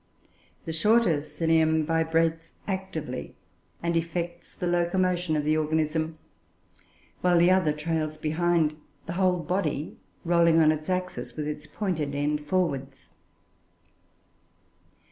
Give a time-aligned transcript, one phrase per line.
[0.65, 3.35] The shorter cilium vibrates actively,
[3.83, 6.17] and effects the locomotion of the organism,
[7.21, 8.75] while the other trails behind;
[9.05, 13.11] the whole body rolling on its axis with its pointed end forwards.